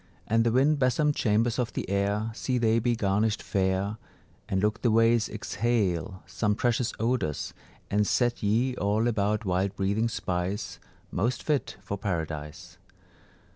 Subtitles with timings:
[0.25, 3.97] And the wind besomed chambers of the air, See they be garnished fair;
[4.49, 7.53] And look the ways exhale some precious odours,
[7.91, 10.79] And set ye all about wild breathing spice,
[11.11, 12.79] Most fit for Paradise.